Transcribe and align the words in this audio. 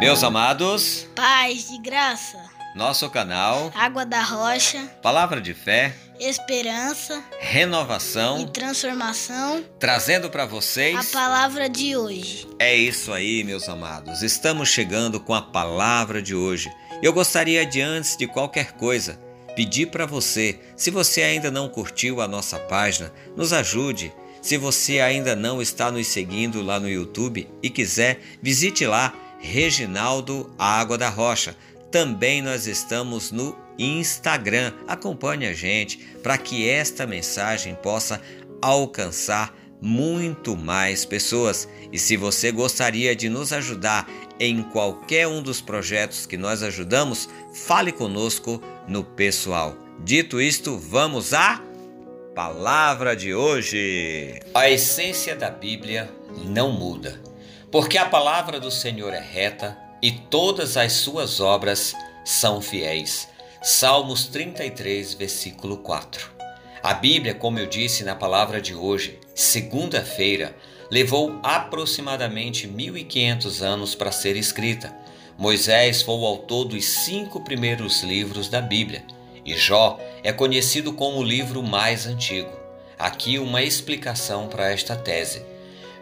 Meus 0.00 0.22
amados, 0.24 1.06
Paz 1.14 1.68
de 1.70 1.78
graça, 1.78 2.38
nosso 2.74 3.08
canal 3.10 3.70
água 3.74 4.04
da 4.04 4.22
rocha, 4.22 4.80
Palavra 5.00 5.40
de 5.40 5.54
Fé, 5.54 5.94
esperança 6.18 7.22
e 7.40 7.44
Renovação, 7.44 8.46
transformação. 8.48 9.64
trazendo 9.78 10.28
para 10.28 10.42
A 10.44 10.46
vocês. 10.46 11.10
palavra 11.10 11.68
de 11.68 11.96
hoje. 11.96 12.46
É 12.58 12.74
isso 12.74 13.12
aí, 13.12 13.44
meus 13.44 13.68
amados. 13.68 14.22
Estamos 14.22 14.68
chegando 14.68 15.20
com 15.20 15.34
a 15.34 15.42
palavra 15.42 16.20
de 16.20 16.34
hoje. 16.34 16.70
Eu 17.02 17.12
gostaria 17.12 17.64
de 17.64 17.80
antes 17.80 18.16
de 18.16 18.26
qualquer 18.26 18.72
coisa 18.72 19.20
pedir 19.54 19.86
para 19.86 20.04
você, 20.04 20.58
se 20.76 20.90
você 20.90 21.22
ainda 21.22 21.48
não 21.48 21.68
curtiu 21.68 22.20
a 22.20 22.26
nossa 22.26 22.58
página, 22.58 23.12
nos 23.36 23.52
ajude. 23.52 24.12
Se 24.42 24.58
você 24.58 24.98
ainda 25.00 25.34
não 25.36 25.62
está 25.62 25.90
nos 25.92 26.08
seguindo 26.08 26.60
lá 26.60 26.78
no 26.80 26.88
YouTube 26.90 27.48
e 27.62 27.70
quiser, 27.70 28.20
visite 28.42 28.84
lá 28.84 29.14
Reginaldo 29.44 30.50
Água 30.58 30.96
da 30.96 31.10
Rocha. 31.10 31.54
Também 31.90 32.40
nós 32.40 32.66
estamos 32.66 33.30
no 33.30 33.56
Instagram. 33.78 34.72
Acompanhe 34.88 35.46
a 35.46 35.52
gente 35.52 35.98
para 36.22 36.38
que 36.38 36.68
esta 36.68 37.06
mensagem 37.06 37.74
possa 37.74 38.20
alcançar 38.62 39.54
muito 39.82 40.56
mais 40.56 41.04
pessoas. 41.04 41.68
E 41.92 41.98
se 41.98 42.16
você 42.16 42.50
gostaria 42.50 43.14
de 43.14 43.28
nos 43.28 43.52
ajudar 43.52 44.08
em 44.40 44.62
qualquer 44.62 45.28
um 45.28 45.42
dos 45.42 45.60
projetos 45.60 46.24
que 46.24 46.38
nós 46.38 46.62
ajudamos, 46.62 47.28
fale 47.52 47.92
conosco 47.92 48.62
no 48.88 49.04
pessoal. 49.04 49.76
Dito 50.02 50.40
isto, 50.40 50.78
vamos 50.78 51.34
à 51.34 51.62
palavra 52.34 53.14
de 53.14 53.34
hoje. 53.34 54.40
A 54.54 54.68
essência 54.68 55.36
da 55.36 55.50
Bíblia 55.50 56.10
não 56.46 56.72
muda, 56.72 57.20
porque 57.74 57.98
a 57.98 58.06
palavra 58.06 58.60
do 58.60 58.70
Senhor 58.70 59.12
é 59.12 59.18
reta 59.18 59.76
e 60.00 60.12
todas 60.12 60.76
as 60.76 60.92
suas 60.92 61.40
obras 61.40 61.92
são 62.24 62.62
fiéis. 62.62 63.28
Salmos 63.60 64.28
33, 64.28 65.14
versículo 65.14 65.78
4. 65.78 66.30
A 66.80 66.94
Bíblia, 66.94 67.34
como 67.34 67.58
eu 67.58 67.66
disse 67.66 68.04
na 68.04 68.14
palavra 68.14 68.60
de 68.60 68.76
hoje, 68.76 69.18
segunda-feira, 69.34 70.54
levou 70.88 71.40
aproximadamente 71.42 72.68
1500 72.68 73.60
anos 73.60 73.96
para 73.96 74.12
ser 74.12 74.36
escrita. 74.36 74.96
Moisés 75.36 76.00
foi 76.00 76.14
o 76.14 76.26
autor 76.26 76.66
dos 76.66 76.84
cinco 76.84 77.40
primeiros 77.40 78.04
livros 78.04 78.48
da 78.48 78.60
Bíblia 78.60 79.04
e 79.44 79.56
Jó 79.56 79.98
é 80.22 80.32
conhecido 80.32 80.92
como 80.92 81.18
o 81.18 81.24
livro 81.24 81.60
mais 81.60 82.06
antigo. 82.06 82.52
Aqui 82.96 83.36
uma 83.36 83.64
explicação 83.64 84.46
para 84.46 84.70
esta 84.70 84.94
tese. 84.94 85.53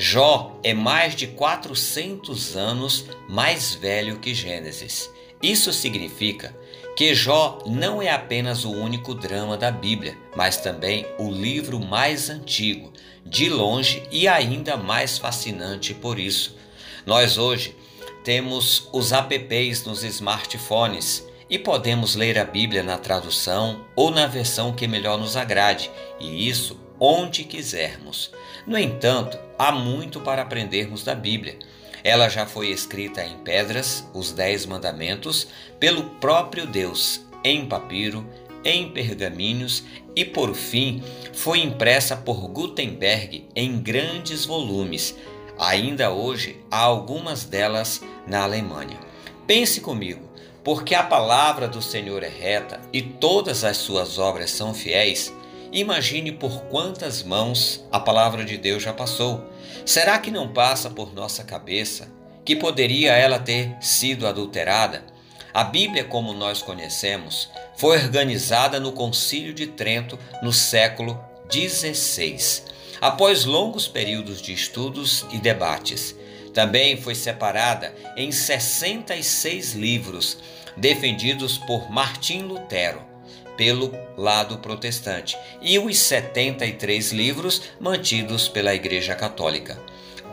Jó 0.00 0.56
é 0.62 0.72
mais 0.72 1.16
de 1.16 1.26
400 1.26 2.56
anos 2.56 3.06
mais 3.28 3.74
velho 3.74 4.20
que 4.20 4.32
Gênesis. 4.32 5.10
Isso 5.42 5.72
significa 5.72 6.56
que 6.96 7.12
Jó 7.16 7.64
não 7.66 8.00
é 8.00 8.08
apenas 8.08 8.64
o 8.64 8.70
único 8.70 9.12
drama 9.12 9.56
da 9.56 9.72
Bíblia, 9.72 10.16
mas 10.36 10.56
também 10.56 11.04
o 11.18 11.28
livro 11.28 11.80
mais 11.80 12.30
antigo, 12.30 12.92
de 13.26 13.48
longe 13.48 14.04
e 14.12 14.28
ainda 14.28 14.76
mais 14.76 15.18
fascinante 15.18 15.92
por 15.92 16.20
isso. 16.20 16.56
Nós 17.04 17.36
hoje 17.36 17.74
temos 18.22 18.88
os 18.92 19.10
apps 19.10 19.84
nos 19.84 20.04
smartphones 20.04 21.26
e 21.50 21.58
podemos 21.58 22.14
ler 22.14 22.38
a 22.38 22.44
Bíblia 22.44 22.84
na 22.84 22.98
tradução 22.98 23.84
ou 23.96 24.12
na 24.12 24.28
versão 24.28 24.72
que 24.72 24.86
melhor 24.86 25.18
nos 25.18 25.36
agrade, 25.36 25.90
e 26.20 26.48
isso 26.48 26.78
onde 27.00 27.44
quisermos. 27.44 28.30
No 28.66 28.78
entanto, 28.78 29.38
há 29.58 29.72
muito 29.72 30.20
para 30.20 30.42
aprendermos 30.42 31.02
da 31.02 31.14
Bíblia. 31.14 31.58
Ela 32.04 32.28
já 32.28 32.46
foi 32.46 32.68
escrita 32.68 33.24
em 33.24 33.36
pedras, 33.38 34.08
os 34.14 34.32
Dez 34.32 34.64
Mandamentos, 34.64 35.48
pelo 35.80 36.04
próprio 36.20 36.66
Deus, 36.66 37.20
em 37.44 37.66
papiro, 37.66 38.26
em 38.64 38.90
pergaminhos 38.90 39.84
e, 40.14 40.24
por 40.24 40.54
fim, 40.54 41.02
foi 41.32 41.60
impressa 41.60 42.16
por 42.16 42.48
Gutenberg 42.48 43.46
em 43.54 43.80
grandes 43.80 44.44
volumes. 44.44 45.14
Ainda 45.58 46.10
hoje 46.10 46.60
há 46.70 46.78
algumas 46.78 47.44
delas 47.44 48.00
na 48.26 48.42
Alemanha. 48.42 48.98
Pense 49.46 49.80
comigo, 49.80 50.28
porque 50.62 50.94
a 50.94 51.02
palavra 51.02 51.66
do 51.66 51.80
Senhor 51.80 52.22
é 52.22 52.28
reta 52.28 52.80
e 52.92 53.00
todas 53.00 53.64
as 53.64 53.76
suas 53.78 54.18
obras 54.18 54.50
são 54.50 54.74
fiéis. 54.74 55.32
Imagine 55.70 56.32
por 56.32 56.62
quantas 56.64 57.22
mãos 57.22 57.84
a 57.92 58.00
palavra 58.00 58.42
de 58.42 58.56
Deus 58.56 58.82
já 58.82 58.92
passou. 58.92 59.44
Será 59.84 60.18
que 60.18 60.30
não 60.30 60.48
passa 60.48 60.88
por 60.88 61.12
nossa 61.12 61.44
cabeça 61.44 62.08
que 62.42 62.56
poderia 62.56 63.12
ela 63.12 63.38
ter 63.38 63.76
sido 63.78 64.26
adulterada? 64.26 65.04
A 65.52 65.64
Bíblia, 65.64 66.04
como 66.04 66.32
nós 66.32 66.62
conhecemos, 66.62 67.50
foi 67.76 67.98
organizada 67.98 68.80
no 68.80 68.92
Concílio 68.92 69.52
de 69.52 69.66
Trento 69.66 70.18
no 70.42 70.52
século 70.54 71.20
XVI, 71.50 72.62
após 72.98 73.44
longos 73.44 73.86
períodos 73.86 74.40
de 74.40 74.54
estudos 74.54 75.26
e 75.30 75.38
debates. 75.38 76.14
Também 76.54 76.96
foi 76.96 77.14
separada 77.14 77.94
em 78.16 78.32
66 78.32 79.74
livros, 79.74 80.38
defendidos 80.76 81.58
por 81.58 81.90
Martim 81.90 82.42
Lutero 82.42 83.17
pelo 83.58 83.92
lado 84.16 84.58
protestante 84.58 85.36
e 85.60 85.78
os 85.80 85.98
73 85.98 87.12
livros 87.12 87.60
mantidos 87.80 88.48
pela 88.48 88.74
Igreja 88.74 89.16
Católica. 89.16 89.76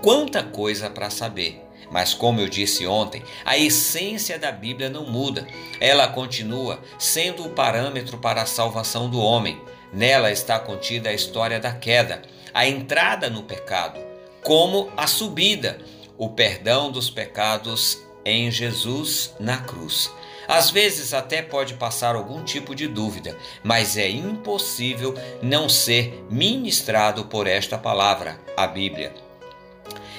Quanta 0.02 0.44
coisa 0.44 0.90
para 0.90 1.10
saber! 1.10 1.62
Mas, 1.90 2.14
como 2.14 2.40
eu 2.40 2.50
disse 2.50 2.86
ontem, 2.86 3.24
a 3.44 3.58
essência 3.58 4.40
da 4.40 4.52
Bíblia 4.52 4.90
não 4.90 5.06
muda. 5.06 5.48
Ela 5.80 6.08
continua 6.08 6.80
sendo 6.98 7.46
o 7.46 7.50
parâmetro 7.50 8.18
para 8.18 8.42
a 8.42 8.46
salvação 8.46 9.10
do 9.10 9.20
homem. 9.20 9.62
Nela 9.94 10.32
está 10.32 10.60
contida 10.60 11.10
a 11.10 11.14
história 11.14 11.60
da 11.60 11.72
queda, 11.72 12.24
a 12.54 12.68
entrada 12.68 13.30
no 13.30 13.44
pecado, 13.44 14.00
como 14.44 14.92
a 14.98 15.08
subida, 15.08 15.80
o 16.18 16.30
perdão 16.30 16.92
dos 16.92 17.10
pecados 17.10 18.00
em 18.26 18.50
Jesus 18.50 19.34
na 19.40 19.58
cruz. 19.58 20.12
Às 20.48 20.70
vezes 20.70 21.14
até 21.14 21.42
pode 21.42 21.76
passar 21.76 22.16
algum 22.16 22.44
tipo 22.44 22.76
de 22.76 22.88
dúvida, 22.88 23.38
mas 23.64 23.98
é 23.98 24.10
impossível 24.10 25.16
não 25.42 25.68
ser 25.68 26.26
ministrado 26.30 27.26
por 27.26 27.48
esta 27.48 27.78
palavra, 27.78 28.40
a 28.56 28.68
Bíblia. 28.68 29.14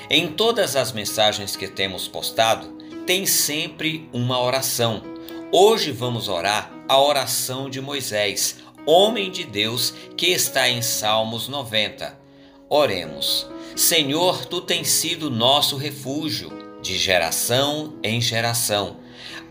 Em 0.09 0.28
todas 0.28 0.76
as 0.76 0.92
mensagens 0.92 1.56
que 1.56 1.69
temos 1.69 2.06
postado, 2.06 2.76
tem 3.06 3.26
sempre 3.26 4.09
uma 4.12 4.41
oração. 4.41 5.03
Hoje 5.53 5.91
vamos 5.92 6.28
orar 6.28 6.72
a 6.88 7.00
oração 7.00 7.69
de 7.69 7.81
Moisés, 7.81 8.58
homem 8.84 9.31
de 9.31 9.44
Deus, 9.44 9.93
que 10.16 10.26
está 10.26 10.69
em 10.69 10.82
Salmos 10.82 11.48
90. 11.48 12.19
Oremos. 12.69 13.47
Senhor, 13.75 14.44
tu 14.47 14.60
tens 14.60 14.88
sido 14.88 15.31
nosso 15.31 15.76
refúgio, 15.76 16.50
de 16.81 16.97
geração 16.97 17.98
em 18.03 18.20
geração. 18.20 18.98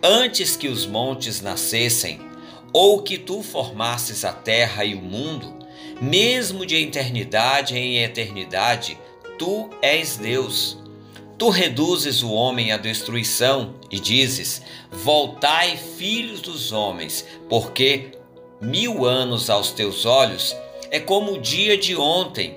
Antes 0.01 0.55
que 0.55 0.67
os 0.67 0.85
montes 0.85 1.41
nascessem, 1.41 2.21
ou 2.71 3.01
que 3.01 3.17
tu 3.17 3.41
formasses 3.41 4.25
a 4.25 4.33
terra 4.33 4.83
e 4.83 4.95
o 4.95 5.01
mundo, 5.01 5.53
mesmo 6.01 6.65
de 6.65 6.75
eternidade 6.75 7.77
em 7.77 8.03
eternidade, 8.03 8.97
tu 9.37 9.69
és 9.81 10.17
Deus. 10.17 10.77
Tu 11.37 11.49
reduzes 11.49 12.21
o 12.21 12.31
homem 12.31 12.71
à 12.71 12.77
destruição 12.77 13.75
e 13.89 13.99
dizes: 13.99 14.61
Voltai, 14.91 15.77
filhos 15.77 16.41
dos 16.41 16.71
homens, 16.71 17.25
porque 17.49 18.11
mil 18.61 19.05
anos 19.05 19.49
aos 19.49 19.71
teus 19.71 20.05
olhos 20.05 20.55
é 20.91 20.99
como 20.99 21.33
o 21.33 21.41
dia 21.41 21.77
de 21.77 21.95
ontem 21.95 22.55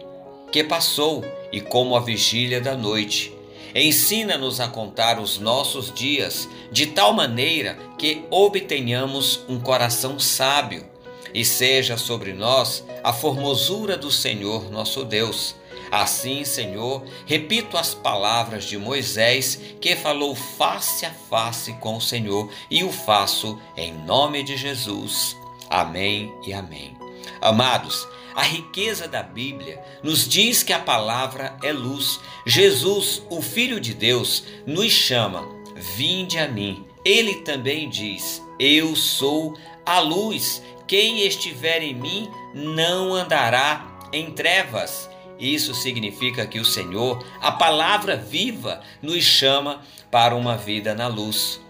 que 0.53 0.63
passou 0.63 1.25
e 1.53 1.61
como 1.61 1.97
a 1.97 2.01
vigília 2.01 2.61
da 2.61 2.77
noite. 2.77 3.38
Ensina-nos 3.75 4.61
a 4.61 4.69
contar 4.69 5.21
os 5.21 5.39
nossos 5.39 5.93
dias 5.93 6.49
de 6.73 6.87
tal 6.87 7.13
maneira 7.13 7.79
que 7.99 8.25
obtenhamos 8.31 9.41
um 9.49 9.59
coração 9.61 10.19
sábio 10.19 10.87
e 11.35 11.45
seja 11.45 11.97
sobre 11.97 12.33
nós 12.33 12.85
a 13.03 13.13
formosura 13.13 13.97
do 13.97 14.11
Senhor 14.11 14.71
nosso 14.71 15.05
Deus. 15.05 15.55
Assim, 15.91 16.45
Senhor, 16.45 17.03
repito 17.25 17.79
as 17.79 17.95
palavras 17.95 18.65
de 18.65 18.77
Moisés, 18.77 19.59
que 19.81 19.97
falou 19.97 20.35
face 20.35 21.07
a 21.07 21.11
face 21.11 21.73
com 21.75 21.97
o 21.97 22.01
Senhor, 22.01 22.51
e 22.71 22.85
o 22.85 22.93
faço 22.93 23.59
em 23.77 23.93
nome 23.93 24.43
de 24.43 24.57
Jesus. 24.57 25.37
Amém 25.71 26.33
e 26.47 26.53
amém. 26.53 26.98
Amados, 27.41 28.07
a 28.35 28.43
riqueza 28.43 29.09
da 29.09 29.23
Bíblia 29.23 29.83
nos 30.03 30.29
diz 30.29 30.63
que 30.63 30.73
a 30.73 30.79
palavra 30.79 31.57
é 31.63 31.73
luz. 31.73 32.21
Jesus, 32.47 33.23
o 33.29 33.43
Filho 33.43 33.81
de 33.81 33.93
Deus, 33.95 34.45
nos 34.67 34.93
chama: 34.93 35.49
Vinde 35.97 36.39
a 36.39 36.47
mim. 36.47 36.87
Ele 37.05 37.37
também 37.37 37.89
diz: 37.89 38.43
Eu 38.59 38.95
sou 38.95 39.59
a 39.85 39.99
luz. 39.99 40.63
Quem 40.87 41.27
estiver 41.27 41.83
em 41.83 41.95
mim 41.95 42.31
não 42.55 43.13
andará 43.13 43.99
em 44.13 44.31
trevas. 44.31 45.09
Isso 45.39 45.75
significa 45.75 46.47
que 46.47 46.59
o 46.59 46.65
Senhor, 46.65 47.25
a 47.41 47.53
palavra 47.53 48.17
viva, 48.17 48.81
nos 49.03 49.23
chama 49.23 49.83
para 50.11 50.35
uma 50.35 50.57
vida 50.57 50.95
na 50.95 51.07
luz. 51.07 51.61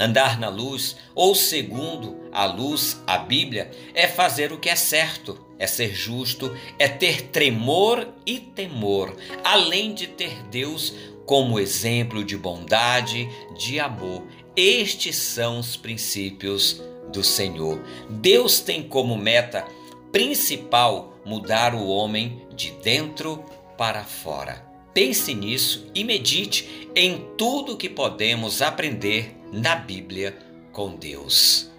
Andar 0.00 0.40
na 0.40 0.48
luz, 0.48 0.96
ou 1.14 1.34
segundo 1.34 2.16
a 2.32 2.46
luz, 2.46 3.02
a 3.06 3.18
Bíblia, 3.18 3.70
é 3.92 4.08
fazer 4.08 4.50
o 4.50 4.58
que 4.58 4.70
é 4.70 4.74
certo, 4.74 5.38
é 5.58 5.66
ser 5.66 5.94
justo, 5.94 6.56
é 6.78 6.88
ter 6.88 7.28
tremor 7.28 8.08
e 8.24 8.38
temor, 8.38 9.14
além 9.44 9.92
de 9.92 10.06
ter 10.06 10.42
Deus 10.44 10.94
como 11.26 11.60
exemplo 11.60 12.24
de 12.24 12.34
bondade, 12.34 13.28
de 13.58 13.78
amor. 13.78 14.26
Estes 14.56 15.16
são 15.16 15.60
os 15.60 15.76
princípios 15.76 16.80
do 17.12 17.22
Senhor. 17.22 17.78
Deus 18.08 18.58
tem 18.60 18.82
como 18.82 19.18
meta 19.18 19.66
principal 20.10 21.14
mudar 21.26 21.74
o 21.74 21.86
homem 21.86 22.46
de 22.54 22.70
dentro 22.70 23.44
para 23.76 24.02
fora. 24.02 24.69
Pense 24.92 25.34
nisso 25.34 25.86
e 25.94 26.02
medite 26.02 26.88
em 26.94 27.26
tudo 27.36 27.76
que 27.76 27.88
podemos 27.88 28.60
aprender 28.60 29.36
na 29.52 29.76
Bíblia 29.76 30.36
com 30.72 30.94
Deus. 30.96 31.70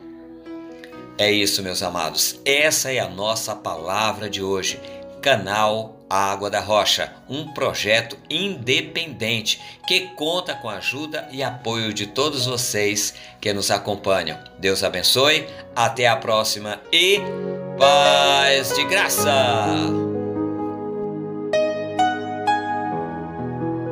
É 1.17 1.31
isso, 1.31 1.61
meus 1.61 1.83
amados. 1.83 2.39
Essa 2.45 2.91
é 2.91 2.99
a 2.99 3.09
nossa 3.09 3.55
palavra 3.55 4.29
de 4.29 4.41
hoje. 4.41 4.79
Canal 5.21 6.01
Água 6.09 6.49
da 6.49 6.59
Rocha, 6.59 7.13
um 7.29 7.53
projeto 7.53 8.17
independente 8.29 9.61
que 9.87 10.07
conta 10.15 10.55
com 10.55 10.67
a 10.67 10.77
ajuda 10.77 11.29
e 11.31 11.41
apoio 11.41 11.93
de 11.93 12.07
todos 12.07 12.47
vocês 12.47 13.13
que 13.39 13.53
nos 13.53 13.71
acompanham. 13.71 14.37
Deus 14.59 14.83
abençoe, 14.83 15.47
até 15.75 16.07
a 16.07 16.17
próxima 16.17 16.81
e 16.91 17.21
paz 17.77 18.75
de 18.75 18.83
graça! 18.85 20.00